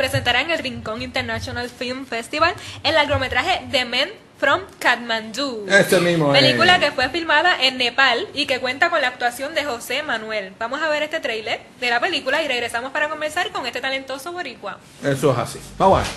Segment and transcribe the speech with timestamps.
[0.00, 5.66] presentará en el Rincón International Film Festival el largometraje The Men from Kathmandu.
[5.68, 6.34] Este mismo.
[6.34, 6.40] es.
[6.40, 10.52] Película que fue filmada en Nepal y que cuenta con la actuación de José Manuel.
[10.58, 14.32] Vamos a ver este tráiler de la película y regresamos para conversar con este talentoso
[14.32, 14.78] boricua.
[15.02, 15.60] Eso es así.
[15.78, 16.10] Vamos a ver.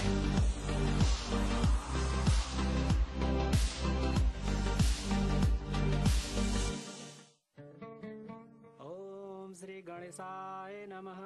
[8.79, 11.21] ॐ श्री गणेशाय नमः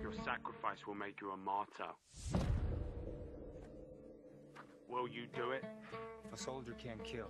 [0.00, 1.92] Your sacrifice will make you a martyr.
[4.88, 5.64] Will you do it?
[6.32, 7.28] A soldier can't kill.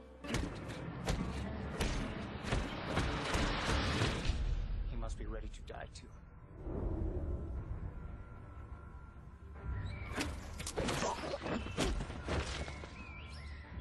[4.90, 6.06] He must be ready to die too.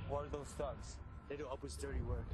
[0.09, 0.97] What are those thugs?
[1.29, 2.25] They do Abu's dirty work.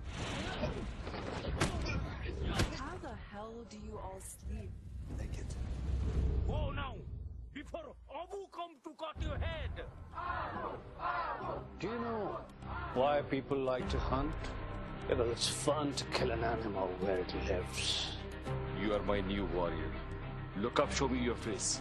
[2.78, 4.72] How the hell do you all sleep?
[6.47, 6.95] Whoa, now!
[7.55, 9.85] Before Abu come to cut your head!
[11.81, 12.37] Do you know
[12.95, 14.51] why people like to hunt?
[15.09, 18.17] Because it's fun to kill an animal where it lives.
[18.81, 19.91] You are my new warrior.
[20.57, 21.81] Look up, show me your face.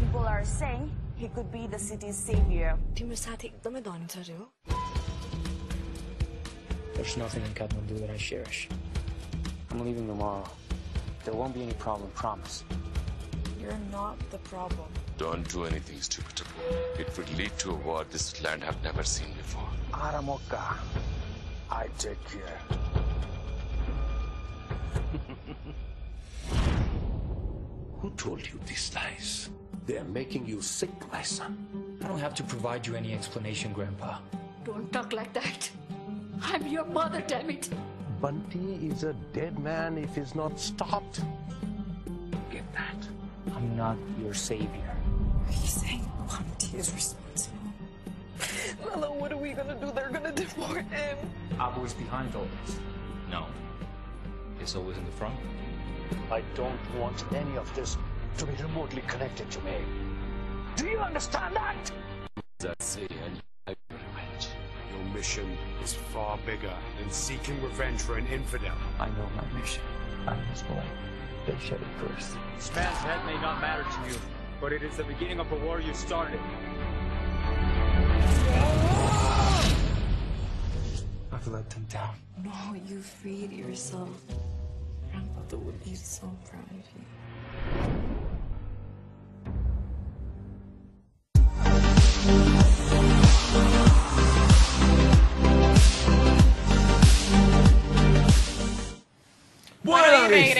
[0.00, 2.78] People are saying he could be the city's savior.
[2.96, 4.77] तिम्रो साथी एकदमै धनी छ अरे हो
[6.99, 8.67] there's nothing in Kathmandu that I cherish.
[9.71, 10.43] I'm leaving tomorrow.
[11.23, 12.65] There won't be any problem, promise.
[13.57, 14.89] You're not the problem.
[15.17, 16.41] Don't do anything stupid.
[16.99, 19.69] It would lead to a war this land have never seen before.
[19.93, 20.77] Aramoka,
[21.71, 22.59] I take care.
[28.01, 29.49] Who told you these lies?
[29.85, 31.97] They are making you sick, my son.
[32.03, 34.17] I don't have to provide you any explanation, Grandpa.
[34.65, 35.71] Don't talk like that.
[36.41, 37.69] I'm your mother, damn it.
[38.21, 41.21] Bunty is a dead man if he's not stopped.
[42.51, 43.07] Get that?
[43.55, 44.95] I'm not your savior.
[45.47, 47.57] Are you saying Bunty is responsible?
[48.85, 49.91] Lala, what are we gonna do?
[49.91, 51.17] They're gonna deport him.
[51.59, 52.79] Abu is behind all this.
[53.31, 53.45] No.
[54.59, 55.35] He's always in the front.
[56.31, 57.97] I don't want any of this
[58.37, 59.77] to be remotely connected to me.
[60.75, 61.91] Do you understand that?
[62.59, 63.07] That's say,
[65.09, 68.75] Your mission is far bigger than seeking revenge for an infidel.
[68.99, 69.81] I know my mission.
[70.27, 70.83] I'm his boy.
[71.47, 72.35] They said it first.
[72.55, 74.19] This man's head may not matter to you,
[74.61, 76.39] but it is the beginning of a war you started.
[81.31, 82.15] I've let them down.
[82.43, 84.09] No, you freed yourself.
[85.11, 87.03] Grandfather would be so proud of you.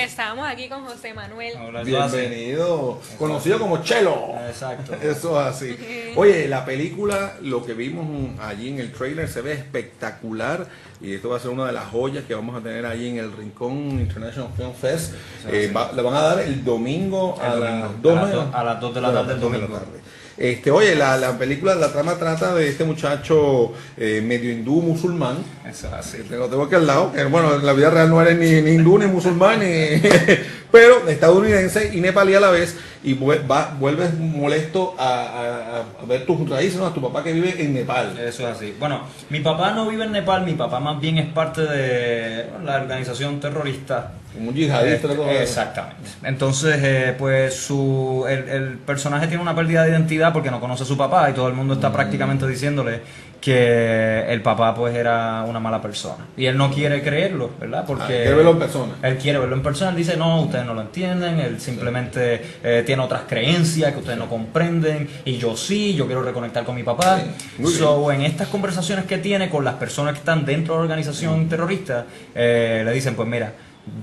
[0.09, 1.53] Regresamos aquí con José Manuel.
[1.85, 2.99] Bienvenido.
[3.19, 4.33] Conocido como Chelo.
[4.47, 4.93] Exacto.
[5.03, 5.77] Eso es así.
[6.15, 8.07] Oye, la película, lo que vimos
[8.41, 10.65] allí en el trailer se ve espectacular
[10.99, 13.17] y esto va a ser una de las joyas que vamos a tener allí en
[13.19, 15.13] el Rincón International Film Fest.
[15.47, 18.51] Eh, va- la van a dar el domingo a las domingo, 2 a las do-
[18.57, 19.85] a las dos de la tarde el dos de la domingo.
[19.85, 19.99] tarde.
[20.39, 25.39] Este, oye, la, la película, la trama trata de este muchacho eh, medio hindú musulmán.
[25.69, 26.17] Eso es así.
[26.29, 28.71] Lo tengo aquí al lado, que bueno, en la vida real no eres ni, ni
[28.77, 29.65] hindú ni musulmán, ni-
[30.71, 36.25] pero estadounidense y nepalí a la vez, y va- vuelves molesto a, a- a ver
[36.25, 36.85] tus raíces, ¿no?
[36.87, 38.17] a tu papá que vive en Nepal.
[38.19, 38.75] Eso es así.
[38.79, 42.75] Bueno, mi papá no vive en Nepal, mi papá más bien es parte de la
[42.75, 44.11] organización terrorista.
[44.37, 45.07] Un yihadista.
[45.07, 46.09] Cosa- exactamente.
[46.23, 50.83] Entonces, eh, pues su, el, el personaje tiene una pérdida de identidad porque no conoce
[50.83, 51.77] a su papá y todo el mundo Mm.
[51.77, 53.01] está prácticamente diciéndole
[53.41, 56.25] que el papá pues era una mala persona.
[56.35, 57.85] Y él no quiere creerlo, ¿verdad?
[57.87, 58.93] Porque Ah, quiere verlo en persona.
[59.01, 62.83] Él quiere verlo en persona, él dice, no, ustedes no lo entienden, él simplemente eh,
[62.85, 65.09] tiene otras creencias que ustedes no comprenden.
[65.25, 67.19] Y yo sí, yo quiero reconectar con mi papá.
[67.57, 70.83] muy So, en estas conversaciones que tiene con las personas que están dentro de la
[70.83, 72.05] organización terrorista,
[72.35, 73.53] eh, le dicen, pues mira,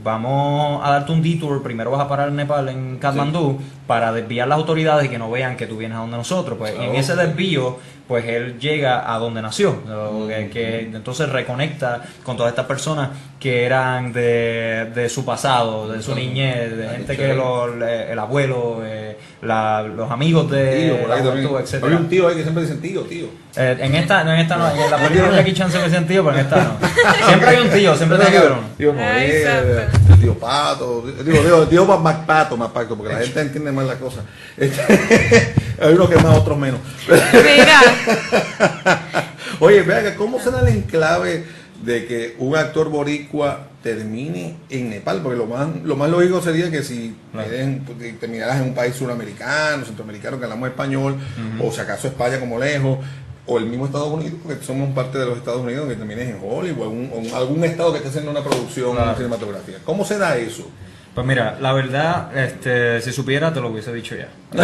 [0.02, 4.48] vamos a darte un detour, primero vas a parar en Nepal, en Kathmandú, para desviar
[4.48, 6.58] las autoridades y que no vean que tú vienes a donde nosotros.
[6.58, 7.78] Pues en ese desvío,
[8.08, 13.08] pues él llega a donde nació, o que, que entonces reconecta con todas estas personas
[13.40, 18.80] que eran de, de su pasado, de su niñez, de gente que lo- el abuelo,
[18.84, 21.86] eh, la- los amigos de Tío, la juventud, etcétera.
[21.86, 23.26] Había un tío ahí que siempre dicen tío, tío.
[23.56, 25.84] Eh, en esta, no, en esta no, en la película de Jackie Chan se me
[25.84, 27.26] dicen tío, pero en esta no.
[27.26, 28.62] Siempre hay un tío, siempre tiene que haber uno.
[28.78, 30.12] Tío santo.
[30.14, 33.72] el tío Pato, digo, digo, tío Pa- Mac Pato, más Pato, porque la gente entiende
[33.72, 34.20] más la cosa.
[34.56, 36.80] Este, hay unos que más, otros menos.
[37.08, 37.80] Mira,
[39.60, 41.44] Oye, vea, ¿cómo será el enclave
[41.82, 45.20] de que un actor boricua termine en Nepal?
[45.22, 48.94] Porque lo más, lo más lógico sería que si eres- pues, terminaras en un país
[48.94, 51.16] suramericano, centroamericano, que hablamos español,
[51.62, 52.98] o si acaso España como lejos,
[53.46, 56.38] o el mismo Estados Unidos, porque somos parte de los Estados Unidos, que termines en
[56.42, 59.16] Hollywood, o, un- o en algún estado que esté haciendo una producción Claro.
[59.16, 59.78] cinematográfica.
[59.84, 60.68] ¿Cómo se da eso?
[61.14, 64.28] Pues mira, la verdad, este, si supiera te lo hubiese dicho ya.
[64.52, 64.62] No,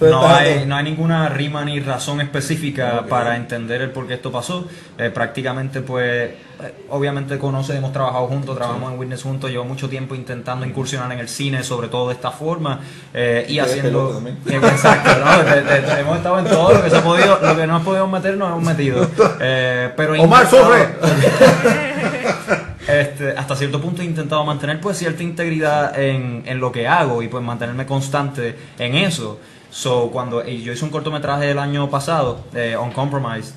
[0.00, 4.14] no está- hay, no hay ninguna rima ni razón específica para entender el por qué
[4.14, 4.66] esto pasó.
[4.98, 6.30] Eh, prácticamente, pues,
[6.62, 11.10] eh, obviamente conoce, hemos trabajado juntos, trabajamos en Witness juntos, llevo mucho tiempo intentando incursionar
[11.12, 12.80] en el cine, sobre todo de esta forma,
[13.14, 14.22] eh, y haciendo...
[14.46, 15.42] Eh, Exacto, ¿no?
[15.44, 17.74] De- de- de- hemos estado en todo lo que se ha podido, lo que no
[17.76, 19.06] hemos podido meter, nos hemos metido.
[19.38, 20.88] Pero Omar, sufre.
[22.88, 27.22] este, hasta cierto punto he intentado mantener pues cierta integridad en, en lo que hago
[27.22, 29.40] y pues mantenerme constante en eso.
[29.76, 33.52] So, cuando y yo hice un cortometraje el año pasado, eh, On Compromise,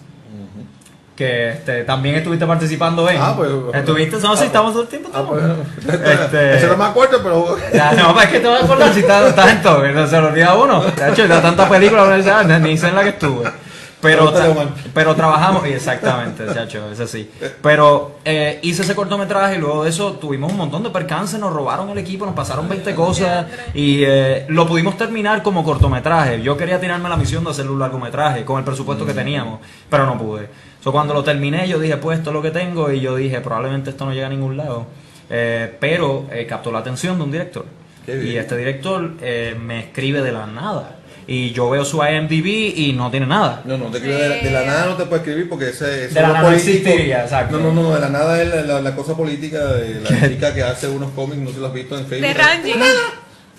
[1.15, 3.17] que este, también estuviste participando en.
[3.21, 4.17] Ah, pues- ¿Estuviste?
[4.17, 5.09] No, sí, estamos todo el tiempo.
[5.13, 5.41] Ah, pues,
[5.87, 7.55] Este- Ese no me acuerdo, pero...
[7.73, 9.91] Ya, no, pues es que te vas a acordar si estás, estás en todo, que
[9.93, 10.81] no se lo olvida uno.
[10.81, 13.49] De hecho, da tanta película, uno dice, ah, ni sé en la que estuve.
[14.01, 17.29] Pero, tra- pero trabajamos, y exactamente, chacho, ese sí.
[17.61, 21.51] Pero eh, hice ese cortometraje y luego de eso tuvimos un montón de percances, nos
[21.51, 26.41] robaron el equipo, nos pasaron 20 cosas y eh, lo pudimos terminar como cortometraje.
[26.41, 29.59] Yo quería tirarme la misión de hacerle un largometraje con el presupuesto que teníamos,
[29.89, 30.47] pero no pude.
[30.81, 33.41] So, cuando lo terminé, yo dije, pues esto es lo que tengo y yo dije,
[33.41, 34.85] probablemente esto no llega a ningún lado.
[35.29, 37.65] Eh, pero eh, captó la atención de un director.
[38.07, 40.95] Y este director eh, me escribe de la nada.
[41.31, 43.61] Y yo veo su IMDb y no tiene nada.
[43.63, 46.15] No, no te escribe de, de la nada no te puede escribir porque ese, ese
[46.15, 46.77] De la lo nada no político.
[46.89, 47.57] existiría, exacto.
[47.57, 50.09] No, no, no, no, de la nada es la, la- la cosa política de la
[50.27, 52.27] chica que hace unos cómics, no sé si lo has visto en Facebook.
[52.27, 52.71] De Ranji.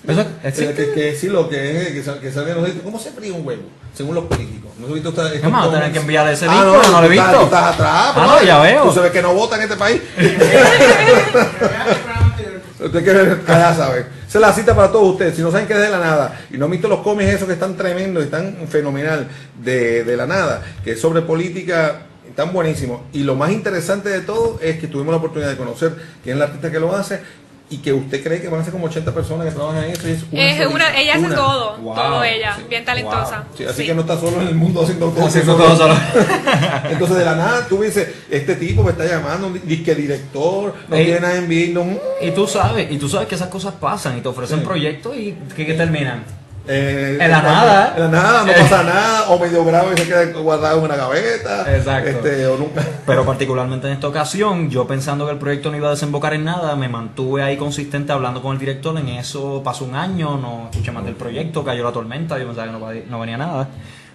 [0.08, 0.74] ¿Eso Que, existe?
[0.74, 2.82] que, que sí, lo que es que, sal- que los sitios.
[2.82, 3.62] ¿Cómo se fríe un huevo?
[3.94, 4.72] Según los políticos.
[4.78, 7.00] ¿No has visto esta, estos Vamos a tener que enviarle ese Ah, link, pero no
[7.02, 7.38] lo he tú estás- visto.
[7.38, 8.82] tú estás atrás, Ah, no, ya veo.
[8.84, 10.00] Tú sabes que no vota en este país.
[12.80, 14.06] Usted que ya sabe.
[14.30, 15.34] Esa es la cita para todos ustedes.
[15.34, 17.48] Si no saben qué es de la nada y no han visto los cómics esos
[17.48, 19.26] que están tremendos y están fenomenal
[19.60, 23.00] de, de la nada, que es sobre política, están buenísimos.
[23.12, 26.38] Y lo más interesante de todo es que tuvimos la oportunidad de conocer quién es
[26.38, 27.20] la artista que lo hace
[27.72, 30.08] y que usted cree que van a ser como 80 personas que trabajan en eso.
[30.08, 31.34] Y es una, Es una, ella hace una.
[31.36, 31.94] todo, Wow.
[31.94, 32.62] todo ella, Sí.
[32.68, 33.44] bien talentosa.
[33.56, 33.86] Sí, así Sí.
[33.86, 35.94] que no está solo en el mundo haciendo todo, Haciendo todo solo.
[36.90, 41.04] Entonces de la nada tú dices, este tipo me está llamando, disque director, no Ey.
[41.04, 44.18] tiene nada en vivo, no, Y tú sabes, y tú sabes que esas cosas pasan
[44.18, 44.64] y te ofrecen Sí.
[44.66, 46.24] proyectos y que, que terminan.
[46.68, 47.94] Eh, En la nada.
[47.96, 50.96] En la nada, no pasa nada, o medio grave y se queda guardado en una
[50.96, 51.74] gaveta.
[51.74, 52.10] Exacto.
[52.10, 52.82] Este, o nunca.
[53.06, 56.44] Pero particularmente en esta ocasión, yo pensando que el proyecto no iba a desembocar en
[56.44, 58.96] nada, me mantuve ahí consistente hablando con el director.
[58.98, 62.66] En eso pasó un año, no escuché más del proyecto, cayó la tormenta, yo pensaba
[62.70, 63.68] que no venía nada.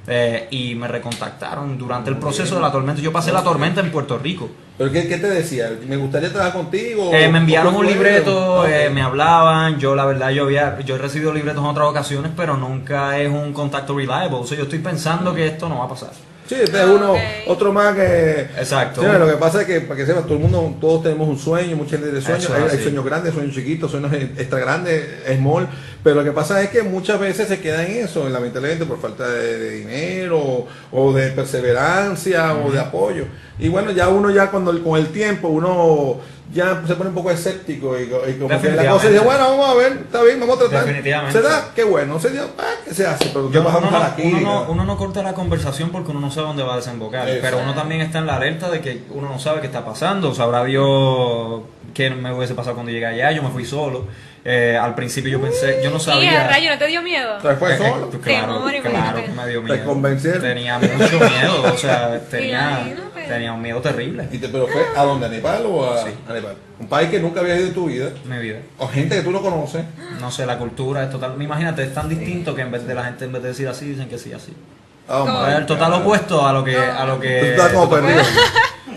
[0.07, 3.01] Eh, y me recontactaron durante el proceso de la tormenta.
[3.01, 4.49] Yo pasé la tormenta en Puerto Rico.
[4.77, 5.71] ¿Pero qué, qué te decía?
[5.87, 7.11] ¿Me gustaría trabajar contigo?
[7.13, 8.67] Eh, me enviaron ¿O un libreto, Ok.
[8.69, 12.31] eh, me hablaban, yo la verdad yo había, yo he recibido libretos en otras ocasiones,
[12.35, 14.37] pero nunca es un contacto reliable.
[14.37, 16.11] O sea, yo estoy pensando que esto no va a pasar.
[16.47, 17.15] Sí, este es uno,
[17.47, 18.41] otro más que...
[18.59, 19.01] Exacto.
[19.01, 21.39] Sí, lo que pasa es que, para que sepas, todo el mundo, todos tenemos un
[21.39, 25.67] sueño, mucha gente tiene sueños, hay, hay sueños grandes, sueños chiquitos, sueños extra grandes, small,
[26.05, 29.27] pero lo que pasa es que muchas veces se queda en eso, lamentablemente por falta
[29.27, 33.25] de, de dinero, o de perseverancia, o de apoyo.
[33.59, 36.17] Y bueno, ya uno ya cuando el- con el tiempo, uno
[36.53, 39.67] ya se pone un poco escéptico y, y como que la cosa dice, bueno, vamos
[39.69, 40.85] a ver, está bien, vamos a tratar.
[40.85, 41.37] Definitivamente.
[41.41, 41.71] ¿Se da?
[41.75, 44.39] Qué bueno, se dio, ah, que se hace, pero ¿qué Yo- uno, no, la uno,
[44.41, 47.27] no, uno no corta la conversación porque uno no sabe dónde va a desembocar.
[47.41, 50.35] Pero uno también está en la alerta de que uno no sabe qué está pasando.
[50.35, 51.61] Sabrá Dios
[51.95, 53.31] qué me hubiese pasado cuando llegué allá.
[53.31, 54.05] Yo me fui solo.
[54.47, 56.47] Eh, al principio yo pensé, yo no Y a sabía.
[56.47, 57.41] rayo, ¿no te dio miedo?
[57.41, 58.11] ¿Se fue Eh, solo?
[58.13, 59.85] eh, claro, Temor, claro que me dio Te miedo.
[59.85, 60.41] convencieron.
[60.41, 63.21] Tenía mucho miedo, o sea, tenía, Imagínate.
[63.27, 64.27] tenía un miedo terrible.
[64.31, 65.25] ¿Y te, ¿Pero fue a dónde?
[65.25, 66.09] ¿A Nepal o a, Sí.
[66.29, 66.55] a Nepal?
[66.79, 68.59] Un país que nunca habías ido en tu vida, Mi vida.
[68.77, 69.83] o gente que tú no conoces.
[70.21, 71.41] No sé, la cultura es total.
[71.41, 73.85] Imagínate, es tan distinto que en vez de la gente, en vez de decir así,
[73.89, 74.53] dicen que sí, así.
[75.07, 76.01] Oh, Es el total God.
[76.01, 76.77] opuesto a lo que.
[76.77, 78.21] A lo Tú que estás como perdido.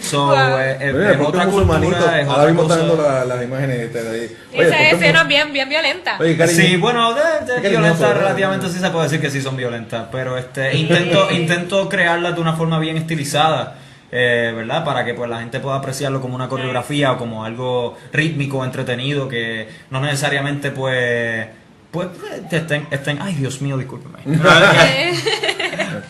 [0.09, 0.59] So, Wow.
[0.59, 2.87] eh, eh, es otra cultura, es Ahora mismo está cosa.
[2.87, 4.37] dando la- las imágenes de ahí.
[4.55, 6.17] Y esa escena bien, bien violenta.
[6.19, 6.57] Oye, cariño.
[6.63, 8.15] Sí, bueno, de, de ¿verdad?
[8.17, 12.41] relativamente sí se puede decir que sí son violentas, pero este intento intento crearlas de
[12.41, 13.77] una forma bien estilizada,
[14.11, 14.85] eh, ¿verdad?
[14.85, 19.29] Para que pues la gente pueda apreciarlo como una coreografía o como algo rítmico, entretenido,
[19.29, 21.47] que no necesariamente pues
[21.91, 22.09] pues
[22.51, 24.19] estén, estén ay Dios mío, discúlpeme.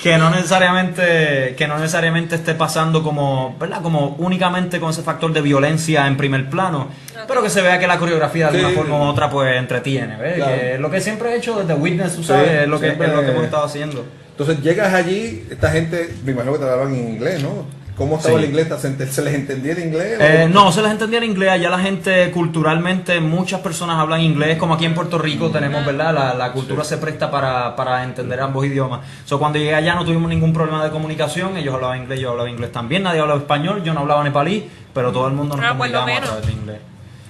[0.01, 5.33] que no necesariamente que no necesariamente esté pasando como verdad como únicamente con ese factor
[5.33, 6.89] de violencia en primer plano
[7.27, 8.65] pero que se vea que la coreografía de Sí.
[8.65, 10.35] una forma u otra pues entretiene ¿ves?
[10.37, 10.55] Claro.
[10.57, 12.87] que es lo que siempre he hecho desde Witness tú sabes Sí, es lo que
[12.87, 16.59] siempre- es lo que hemos estado haciendo Entonces llegas allí, esta gente, me imagino que
[16.61, 17.67] te hablaban en inglés, ¿no?
[17.99, 18.45] ¿Cómo estaba Sí.
[18.45, 18.69] el inglés?
[19.11, 20.19] ¿Se, les entendía el inglés?
[20.21, 21.51] o- Eh, no, se les entendía en inglés.
[21.51, 26.15] Allá la gente, culturalmente, muchas personas hablan inglés, como aquí en Puerto Rico tenemos, ¿verdad?
[26.15, 29.01] La, la cultura se presta para, para entender ambos idiomas.
[29.25, 31.57] So, cuando llegué allá no tuvimos ningún problema de comunicación.
[31.57, 33.03] Ellos hablaban inglés, yo hablaba inglés también.
[33.03, 36.15] Nadie hablaba español, yo no hablaba nepalí, pero todo el mundo nos Ah, comunicábamos a
[36.15, 36.29] menos.
[36.31, 36.79] través de inglés.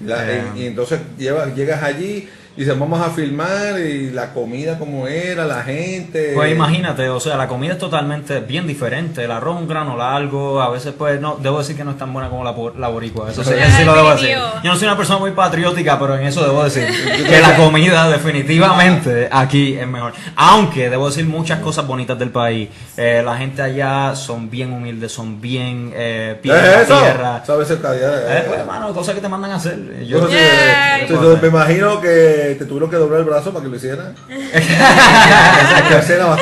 [0.04, 0.42] La- Eh.
[0.54, 5.06] y, y entonces lleva- llegas allí y dices, vamos a filmar y la comida como
[5.06, 6.32] era, la gente.
[6.34, 9.22] Pues imagínate, o sea, la comida es totalmente bien diferente.
[9.22, 11.98] El arroz es un grano largo, a veces pues no, debo decir que no es
[11.98, 13.30] tan buena como la, la boricua.
[13.30, 14.30] Eso sí, eso sí lo debo decir.
[14.64, 16.84] Yo no soy una persona muy patriótica, pero en eso debo decir
[17.28, 20.14] que la comida definitivamente aquí es mejor.
[20.34, 22.70] Aunque debo decir muchas cosas bonitas del país.
[22.96, 26.82] Eh, la gente allá son bien humildes, son bien eh, ¿Qué pies en es la
[26.82, 26.98] eso?
[26.98, 27.42] tierra.
[27.46, 30.04] ¿Sabes el Eh, pues, hermano, cosas que te mandan a hacer.
[30.04, 34.14] Yo, entonces, me imagino que te tuvieron que doblar el brazo para que lo hicieran.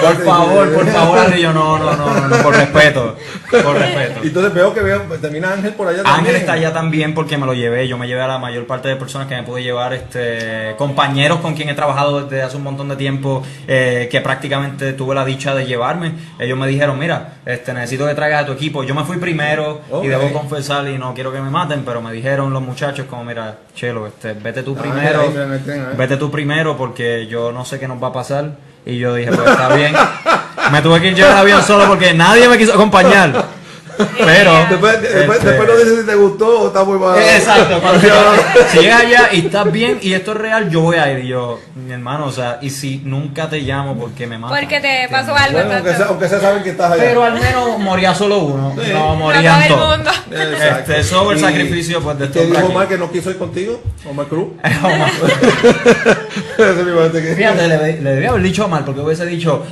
[0.01, 3.17] por favor, por favor, Arrillo, no, no, no, no, no, por respeto,
[3.51, 4.21] por respeto.
[4.23, 6.21] Y entonces veo que veo, termina Ángel por allá también.
[6.21, 7.89] Ángel está allá también porque me lo llevé.
[7.89, 11.41] Yo me llevé a la mayor parte de personas que me pude llevar, este, compañeros
[11.41, 15.25] con quien he trabajado desde hace un montón de tiempo, eh, que prácticamente tuve la
[15.25, 16.13] dicha de llevarme.
[16.39, 18.85] Ellos me dijeron, mira, este, necesito que traigas a tu equipo.
[18.85, 22.13] Yo me fui primero y debo confesar y no quiero que me maten, pero me
[22.13, 25.85] dijeron los muchachos como, mira, Chelo, este, vete tú Ángel primero, el tren, ¿eh?
[25.97, 28.57] Vete tú primero porque yo no sé qué nos va a pasar.
[28.85, 29.95] Y yo dije, pues está bien.
[30.71, 33.56] Me tuve que ir yo avión solo porque nadie me quiso acompañar.
[34.19, 37.19] Pero Después, después, este, después no dices si te gustó o está muy mal.
[37.19, 40.97] Exacto, cuando llegas- si llegas allá y estás bien y esto es real, yo voy
[40.97, 41.25] a ir.
[41.25, 44.59] Y yo, mi hermano, o sea, y si nunca te llamo porque me matan.
[44.59, 45.53] Porque te pasó algo.
[45.59, 46.13] Bueno, aunque sea, exacto.
[46.13, 47.03] aunque sea saben que estás allá.
[47.05, 48.91] Pero al menos moría solo uno, Sí.
[48.93, 50.17] no No morían todo el todos.
[50.37, 52.69] Este, eso el sacrificio pues de ¿y estar ¿Te dijo aquí.
[52.71, 53.81] Omar que no quiso ir contigo?
[54.09, 54.49] Omar Cruz.
[54.83, 55.11] Omar.
[56.59, 59.65] Ese es mi parte que- Fíjate, le, le debía haber dicho mal porque hubiese dicho,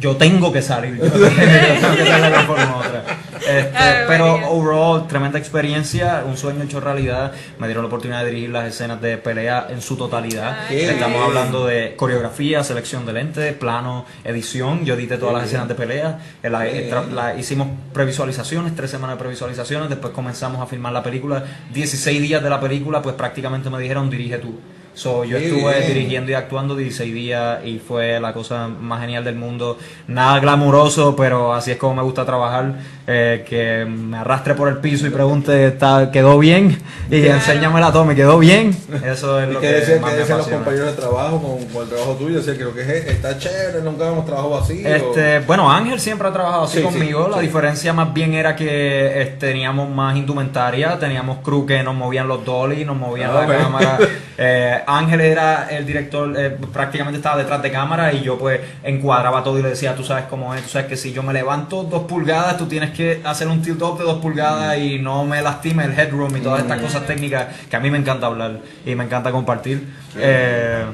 [0.00, 3.04] yo tengo que salir, yo tengo que salir de otra.
[3.46, 4.48] Este, Ay, pero María.
[4.48, 7.32] overall, tremenda experiencia, un sueño hecho realidad.
[7.58, 10.70] Me dieron la oportunidad de dirigir las escenas de pelea en su totalidad.
[10.70, 11.22] Estamos bien.
[11.24, 14.84] hablando de coreografía, selección de lentes, plano, edición.
[14.84, 16.18] Yo edité todas las escenas de pelea.
[16.42, 16.90] Eh, la- bien.
[17.14, 19.88] la- hicimos previsualizaciones, tres semanas de previsualizaciones.
[19.88, 21.44] Después comenzamos a filmar la película.
[21.72, 24.58] 16 días de la película, pues prácticamente me dijeron dirige tú.
[24.94, 25.86] So, yo estuve bien.
[25.88, 29.78] dirigiendo y actuando 16 días y fue la cosa más genial del mundo.
[30.06, 32.74] Nada glamuroso, pero así es como me gusta trabajar.
[33.08, 36.80] eh, que me arrastre por el piso y pregunte, ¿está, ¿quedó bien?
[37.10, 37.34] Y Claro.
[37.40, 38.70] enséñame la toma, ¿quedó bien?
[39.04, 41.82] Eso es ¿Y lo que, decían, más me decían los compañeros de trabajo con, con
[41.82, 42.36] el trabajo tuyo?
[42.36, 44.84] Decían que lo que es, está chévere, nunca hemos trabajado así.
[44.86, 47.24] o- Este, bueno, Ángel siempre ha trabajado así Sí, conmigo.
[47.24, 47.42] sí, la sí.
[47.42, 52.44] diferencia más bien era que este, teníamos más indumentaria, teníamos crew que nos movían los
[52.44, 53.62] dolly, nos movían Ah, la bueno.
[53.64, 53.98] cámara.
[54.38, 59.42] Eh, Ángel era el director, eh, prácticamente estaba detrás de cámara y yo pues encuadraba
[59.42, 61.82] todo y le decía, tú sabes cómo es, tú sabes que si yo me levanto
[61.84, 65.42] dos pulgadas, tú tienes que hacer un tilt up de dos pulgadas y no me
[65.42, 66.82] lastime el headroom y todas estas Mm.
[66.82, 69.86] cosas técnicas que a mí me encanta hablar y me encanta compartir.
[70.16, 70.84] Eh,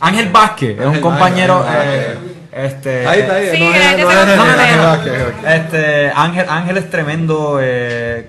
[0.00, 1.64] Ángel Vázquez es un compañero...
[1.68, 2.16] Eh,
[2.52, 3.48] este, Ahí está, ahí.
[3.52, 5.46] Sí, no es, no es, no ok.
[5.46, 7.58] este, Ángel, Ángel es tremendo.
[7.60, 8.28] eh,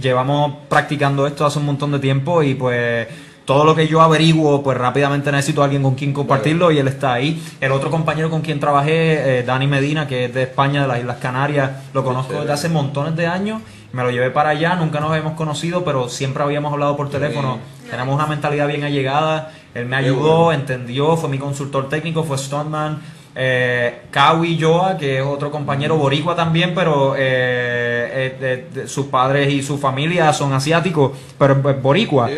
[0.00, 3.06] llevamos practicando esto hace un montón de tiempo y pues
[3.46, 6.88] todo lo que yo averiguo, pues rápidamente necesito a alguien con quien compartirlo y él
[6.88, 7.40] está ahí.
[7.60, 10.98] El otro compañero con quien trabajé, eh, Dani Medina, que es de España, de las
[10.98, 13.62] Islas Canarias, lo conozco desde hace montones de años.
[13.92, 17.58] Me lo llevé para allá, nunca nos habíamos conocido, pero siempre habíamos hablado por teléfono.
[17.88, 19.52] Tenemos una mentalidad bien allegada.
[19.74, 23.00] Él me ayudó, entendió, fue mi consultor técnico, fue Stoneman.
[23.38, 28.36] Eh, Kawi Joa, que es otro compañero boricua también, pero eh, eh,
[28.72, 32.30] de- de- sus padres y su familia son asiáticos, pero es boricua.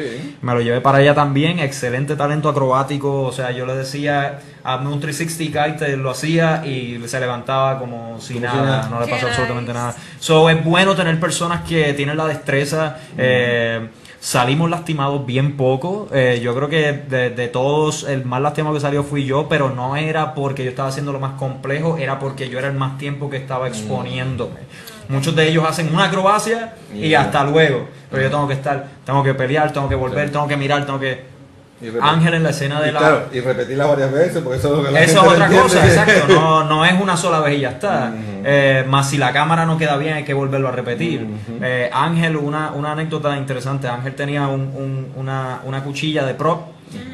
[0.42, 4.88] Me lo llevé para allá también, excelente talento acrobático, o sea, yo le decía, hazme
[4.90, 9.72] un 360 kite, lo hacía y se levantaba como si nada, no le pasó absolutamente
[9.72, 9.94] nada.
[10.18, 12.96] So, es bueno tener personas que tienen la destreza.
[13.16, 13.88] eh,
[14.28, 16.06] salimos lastimados bien poco.
[16.12, 19.70] eh, yo creo que de, de todos, el más lastimado que salió fui yo, pero
[19.70, 22.98] no era porque yo estaba haciendo lo más complejo, era porque yo era el más
[22.98, 24.60] tiempo que estaba exponiéndome.
[25.08, 27.86] Muchos de ellos hacen una acrobacia y hasta luego.
[28.10, 31.00] Pero yo tengo que estar, tengo que pelear, tengo que volver, tengo que mirar, tengo
[31.00, 31.37] que...
[32.00, 32.98] Ángel en la escena de y la...
[32.98, 35.32] claro, y repetirla varias veces, porque eso es lo que la Eso es gente no
[35.32, 35.62] otra entiende.
[35.68, 36.34] cosa, exacto.
[36.34, 38.12] No, no es una sola vez y ya está.
[38.44, 41.26] Eh, más si la cámara no queda bien, hay que volverlo a repetir.
[41.62, 43.86] Eh, Ángel, una, una anécdota interesante.
[43.88, 46.62] Ángel tenía un- un- una, una cuchilla de prop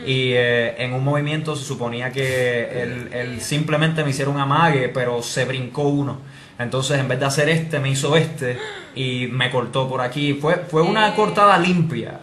[0.07, 4.89] Y eh, en un movimiento se suponía que él, él simplemente me hiciera un amague,
[4.89, 6.19] pero se brincó uno.
[6.59, 8.57] Entonces, en vez de hacer este, me hizo este
[8.95, 10.35] y me cortó por aquí.
[10.35, 12.21] Fue, fue una cortada limpia.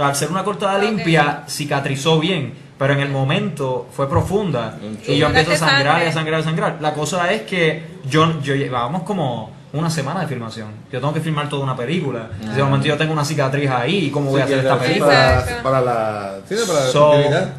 [0.00, 4.78] Al ser una cortada limpia, cicatrizó bien, pero en el momento fue profunda.
[5.06, 6.78] Y yo empiezo a sangrar y a sangrar y a sangrar.
[6.80, 10.68] La cosa es que yo, yo llevábamos como una semana de filmación.
[10.90, 12.28] Yo tengo que filmar toda una película.
[12.42, 15.44] Y de momento yo tengo una cicatriz ahí, ¿y cómo voy a hacer esta película?
[15.46, 17.12] Para, para la, sí, para la So,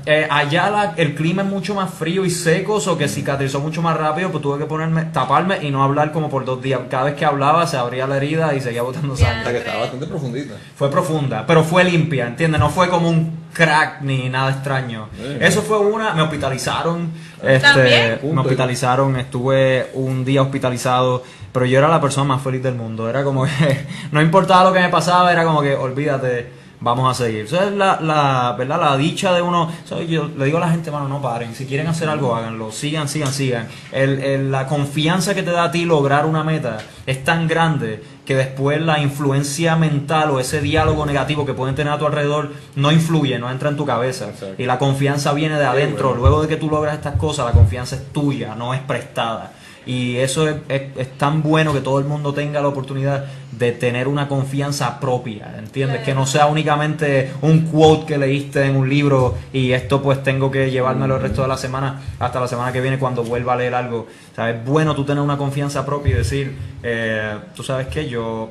[0.06, 3.82] eh, allá la- el clima es mucho más frío y seco, o que cicatrizó mucho
[3.82, 6.82] más rápido, pues tuve que ponerme, taparme y no hablar como por dos días.
[6.89, 9.44] Cada vez que hablaba se abría la herida y seguía botando O sangre.
[9.44, 10.56] sea, que estaba bastante profundita.
[10.75, 12.60] Fue profunda, pero fue limpia, ¿entiendes?
[12.60, 15.08] No fue como un crack ni nada extraño.
[15.18, 15.38] Bien.
[15.41, 17.10] Eso fue una, me hospitalizaron,
[17.44, 18.20] este, ¿También?
[18.34, 23.10] me hospitalizaron, estuve un día hospitalizado, pero yo era la persona más feliz del mundo.
[23.10, 26.62] Era como que no importaba lo que me pasaba, era como que olvídate.
[26.84, 27.46] Vamos a seguir.
[27.46, 28.79] Eso es la, la, ¿verdad?
[28.81, 29.72] la dicha de uno.
[29.86, 30.10] ¿sabes?
[30.10, 31.53] Yo le digo a la gente, mano, no paren.
[31.53, 32.72] Si quieren hacer algo, háganlo.
[32.72, 33.67] Sigan, sigan, sigan.
[33.91, 38.03] El, el- la confianza que te da a ti lograr una meta es tan grande
[38.25, 42.51] que después la influencia mental o ese diálogo negativo que pueden tener a tu alrededor
[42.75, 44.29] no influye, no entra en tu cabeza.
[44.58, 46.15] Y la confianza viene de adentro.
[46.15, 49.51] Luego de que tú logras estas cosas, la confianza es tuya, no es prestada.
[49.85, 53.71] Y eso es, es- es tan bueno que todo el mundo tenga la oportunidad de
[53.71, 56.01] tener una confianza propia, ¿entiendes?
[56.03, 60.50] Que no sea únicamente un quote que leíste en un libro y esto pues tengo
[60.51, 63.55] que llevármelo el resto de la semana hasta la semana que viene cuando vuelva a
[63.57, 64.07] leer algo.
[64.31, 68.07] O sea, es bueno tú tener una confianza propia y decir, eh, tú sabes que
[68.07, 68.50] yo,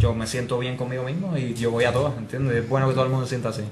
[0.00, 2.56] yo me siento bien conmigo mismo y yo voy a todas, ¿entiendes?
[2.56, 3.62] Es bueno que todo el mundo se sienta así.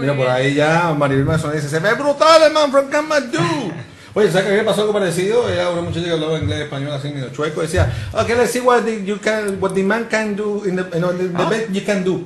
[0.00, 3.38] Mira, por ahí ya Maribel Mason dice, se ve brutal man from Kathmandu.
[4.18, 5.48] Oye, ¿sabes me pasó algo parecido?
[5.48, 8.82] Era una muchacha que hablaba inglés, español, así medio chueco, decía, okay, let's see what
[8.82, 11.84] the, you can, what the man can do, in the, no, the, the best you
[11.86, 12.24] can do.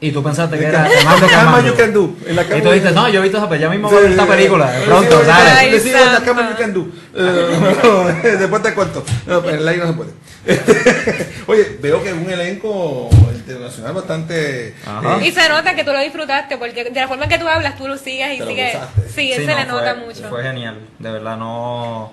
[0.00, 1.68] Y tú pensaste que era camera Kathmandu.
[1.68, 2.16] you can do.
[2.26, 3.98] En la Y cama tú you dices, no, yo he visto esa, ya mismo voy
[3.98, 5.82] a ver esta película, de pronto, ¿sabes?
[5.82, 6.12] Sí, Santa.
[6.12, 6.86] la cámara you can do.
[7.14, 9.04] Eh, Después te cuento.
[9.26, 10.10] No, pero en el aire no se puede.
[11.48, 13.10] Oye, veo que es un elenco
[13.46, 14.74] internacional bastante...
[14.84, 15.24] Ajá.
[15.24, 17.76] Y se nota que tú lo disfrutaste, porque de la forma en que tú hablas,
[17.76, 18.76] tú lo sigues y sigues.
[19.14, 20.28] Sí, Sí, se no, le fue- nota mucho.
[20.28, 22.12] Fue genial, de verdad, no...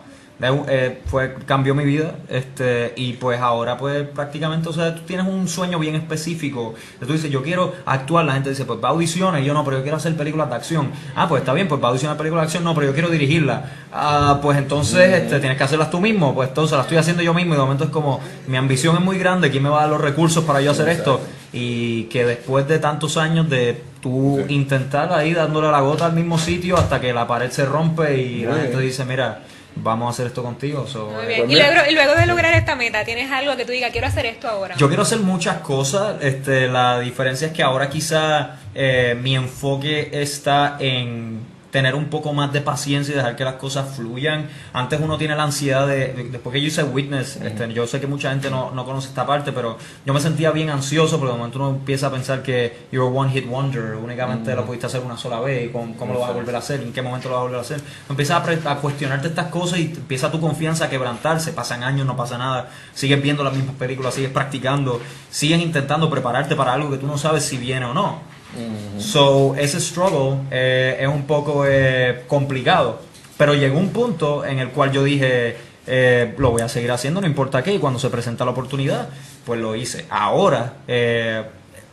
[0.68, 5.26] eh, fue, cambió mi vida este y pues ahora pues prácticamente, o sea, tú tienes
[5.26, 6.74] un sueño bien específico.
[7.00, 9.64] Tú dices, yo quiero actuar, la gente dice, pues va a audiciones, y yo no,
[9.64, 10.92] pero yo quiero hacer películas de acción.
[11.16, 13.10] Ah, pues está bien, pues va a audicionar películas de acción, no, pero yo quiero
[13.10, 13.66] dirigirla.
[13.92, 17.34] Ah, pues entonces este, tienes que hacerlas tú mismo, pues entonces las estoy haciendo yo
[17.34, 19.82] mismo y de momento es como, mi ambición es muy grande, ¿quién me va a
[19.82, 21.22] dar los recursos para yo hacer esto?
[21.52, 26.38] Y que después de tantos años de tú intentar ahí dándole la gota al mismo
[26.38, 28.82] sitio hasta que la pared se rompe y la gente bien.
[28.82, 29.44] dice, mira,
[29.76, 30.88] vamos a hacer esto contigo.
[30.88, 31.40] So, Muy eh, bien.
[31.42, 34.08] Pues Y luego, y luego de lograr esta meta, ¿tienes algo que tú digas, quiero
[34.08, 34.76] hacer esto ahora?
[34.76, 36.16] Yo quiero hacer muchas cosas.
[36.22, 42.34] Este, la diferencia es que ahora quizá eh, mi enfoque está en tener un poco
[42.34, 44.48] más de paciencia y dejar que las cosas fluyan.
[44.74, 48.00] Antes uno tiene la ansiedad de, de- después que yo hice Witness, este, yo sé
[48.00, 51.32] que mucha gente no, no conoce esta parte, pero yo me sentía bien ansioso porque
[51.34, 54.86] de momento uno empieza a pensar que you're a one hit wonder, únicamente lo pudiste
[54.86, 56.80] hacer una sola vez, y con- ¿cómo lo vas a volver a hacer?
[56.80, 57.82] ¿En qué momento lo vas a volver a hacer?
[58.08, 62.16] Empiezas a, a cuestionarte estas cosas y empieza tu confianza a quebrantarse, pasan años, no
[62.16, 66.98] pasa nada, sigues viendo las mismas películas, sigues practicando, sigues intentando prepararte para algo que
[66.98, 68.32] tú no sabes si viene o no.
[69.00, 73.00] So, ese struggle eh, es un poco eh, complicado.
[73.38, 77.20] Pero llegó un punto en el cual yo dije, eh, lo voy a seguir haciendo,
[77.22, 77.74] no importa qué.
[77.74, 79.10] Y cuando se presenta la oportunidad,
[79.46, 80.06] pues lo hice.
[80.10, 81.44] Ahora, eh,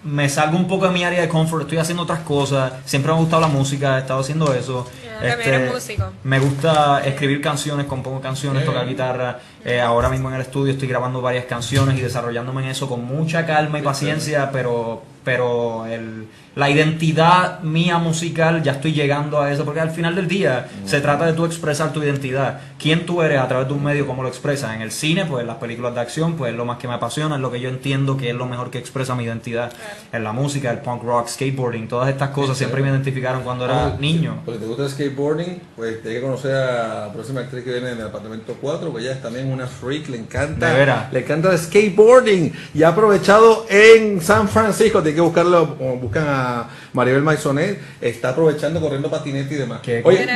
[0.03, 2.73] me salgo un poco de mi área de confort, estoy haciendo otras cosas.
[2.85, 4.87] Siempre me ha gustado la música, he estado haciendo eso.
[5.20, 6.05] También eres músico.
[6.25, 9.40] Me gusta escribir canciones, compongo canciones, tocar guitarra.
[9.64, 13.05] Eh, ahora mismo en el estudio estoy grabando varias canciones y desarrollándome en eso con
[13.05, 19.52] mucha calma y paciencia, pero, pero el, la identidad mía musical ya estoy llegando a
[19.52, 22.61] eso, porque al final del día se trata de tú expresar tu identidad.
[22.78, 24.74] ¿Quién tú eres a través de un medio, cómo lo expresas?
[24.74, 27.35] En el cine, pues las películas de acción, pues es lo más que me apasiona,
[27.37, 29.70] es lo que yo entiendo que es lo mejor que expresa mi identidad.
[30.12, 33.87] En la música, el punk rock, skateboarding, todas estas cosas siempre me identificaron cuando era
[33.87, 34.40] Ah, niño.
[34.44, 37.90] Porque te gusta el skateboarding, pues tienes que conocer a la próxima actriz que viene
[37.92, 41.09] en el apartamento 4, que ella es también una freak, le encanta.
[41.12, 46.25] Le encanta el skateboarding y ha aprovechado en San Francisco, tiene que buscarlo, como buscan
[46.29, 49.81] a Maribel Maisonet, está aprovechando corriendo patinete y demás.
[49.83, 50.27] Qué Oye,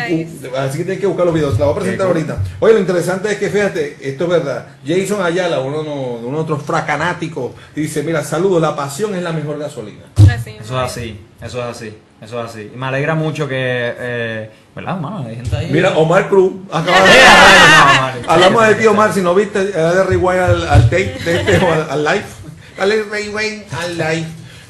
[0.53, 2.39] u- así que tienen que buscar los videos, la voy a presentar ahorita.
[2.61, 4.67] Oye, lo interesante es que fíjate, esto es verdad.
[4.87, 9.33] Jason Ayala, uno de uno de otros fracanáticos, dice, mira, saludos, la pasión es la
[9.33, 10.05] mejor gasolina.
[10.31, 12.71] Así, Eso es así, eso es así, eso es así.
[12.75, 13.55] Y me alegra mucho que,
[13.99, 15.25] eh, ¿verdad, mano?
[15.27, 15.71] Hay gente ahí.
[15.71, 17.11] Mira, Omar Cruz acaba de...
[17.11, 18.15] No, Omar.
[18.29, 21.73] Hablamos de ti, Omar, si no viste, dale rewind al, al tape de este o
[21.73, 22.25] al, al live.
[22.77, 24.27] Dale rewind al live.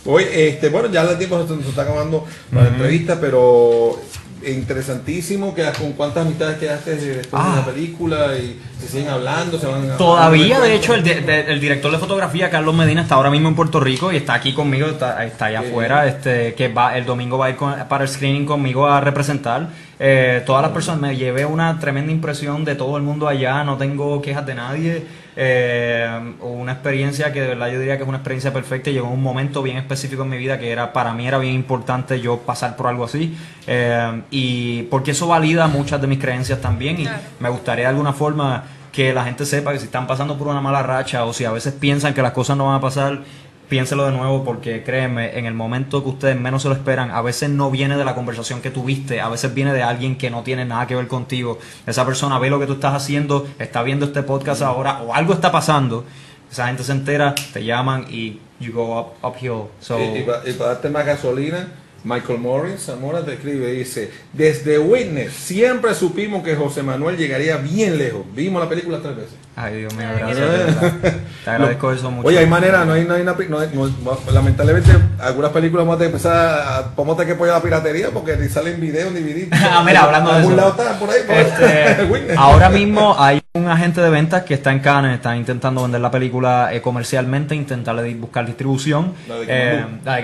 [0.07, 3.99] Hoy, este, bueno, ya el tiempo se nos está acabando la entrevista, pero
[4.47, 7.55] interesantísimo que con cuántas amistades quedaste después de Ah.
[7.65, 11.91] la película y se siguen hablando, se van Todavía, de hecho, el, de- el director
[11.91, 15.25] de fotografía, Carlos Medina, está ahora mismo en Puerto Rico y está aquí conmigo, está,
[15.25, 18.45] está allá afuera, este, que va el domingo va a ir con- para el screening
[18.47, 19.69] conmigo a representar.
[19.99, 23.77] Eh, todas las personas, me llevé una tremenda impresión de todo el mundo allá, no
[23.79, 25.07] tengo quejas de nadie.
[25.37, 28.91] Eh, una experiencia que de verdad yo diría que es una experiencia perfecta.
[28.91, 31.55] y Llegó un momento bien específico en mi vida que era para mí era bien
[31.55, 33.37] importante yo pasar por algo así.
[33.67, 37.01] Eh, y porque eso valida muchas de mis creencias también.
[37.01, 37.09] Y
[37.41, 40.61] me gustaría de alguna forma que la gente sepa que si están pasando por una
[40.61, 43.23] mala racha o si a veces piensan que las cosas no van a pasar,
[43.69, 47.23] piénselo de nuevo porque créeme, en el momento que ustedes menos se lo esperan, a
[47.23, 50.43] veces no viene de la conversación que tuviste, a veces viene de alguien que no
[50.43, 51.59] tiene nada que ver contigo.
[51.87, 55.33] Esa persona ve lo que tú estás haciendo, está viendo este podcast ahora o algo
[55.33, 56.05] está pasando.
[56.51, 59.65] Esa gente se entera, te llaman y you go up, uphill.
[59.81, 61.69] So, Y, y pa- y para darte más gasolina,
[62.05, 67.57] Michael Morris, Zamora te escribe y dice, desde Witness siempre supimos que José Manuel llegaría
[67.57, 68.23] bien lejos.
[68.35, 69.33] Vimos la película tres veces.
[69.57, 71.01] ay Dios mío, gracias.
[71.45, 72.29] Te agradezco eso mucho.
[72.29, 75.87] Oye, hay manera, no hay, no hay una, no hay- no- no- lamentablemente algunas películas
[75.87, 78.49] vamos a tener que empezar a, vamos a tener que apoyar la piratería porque ni
[78.51, 79.49] salen videos ni DVD.
[79.53, 80.61] Ah, mira, hablando de Algún eso.
[80.61, 84.73] lado está por ahí, por Este, ahora mismo hay un agente de ventas que está
[84.73, 89.13] en Cannes, está intentando vender la película eh, comercialmente, intentarle di- buscar distribución.
[89.29, 90.23] La de Eh, la de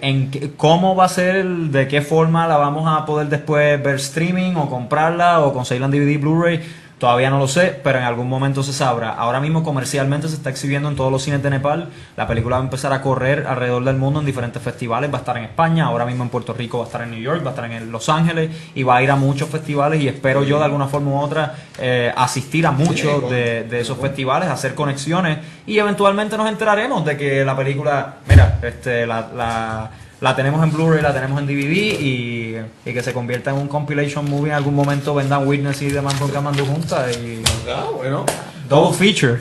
[0.00, 1.44] en qué- ¿Cómo va a ser?
[1.44, 5.90] ¿De qué forma la vamos a poder después ver streaming o comprarla o conseguirla en
[5.90, 6.60] DVD, Blu-ray?
[7.00, 9.14] Todavía no lo sé, pero en algún momento se sabrá.
[9.14, 11.88] Ahora mismo comercialmente se está exhibiendo en todos los cines de Nepal.
[12.14, 15.10] La película va a empezar a correr alrededor del mundo en diferentes festivales.
[15.10, 17.20] Va a estar en España, ahora mismo en Puerto Rico, va a estar en New
[17.20, 20.08] York, va a estar en Los Ángeles y va a ir a muchos festivales y
[20.08, 24.74] espero yo de alguna forma u otra eh, asistir a muchos de esos festivales, hacer
[24.74, 30.62] conexiones y eventualmente nos enteraremos de que la película, mira, este, la, la, la tenemos
[30.62, 34.50] en Blu-ray, la tenemos en DVD y, y que se convierta en un compilation movie
[34.50, 38.26] en algún momento vendan Witness y demás con Kamandu juntas y Ah, bueno.
[38.68, 39.40] double feature.